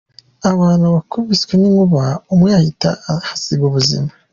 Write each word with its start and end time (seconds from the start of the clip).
Abantu 0.51 0.85
bakubiswe 0.95 1.53
n’inkuba 1.57 2.03
umwe 2.33 2.49
ahita 2.59 2.89
ahasiga 3.11 3.63
ubuzima 3.69 4.09